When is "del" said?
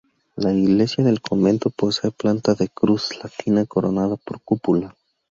1.03-1.21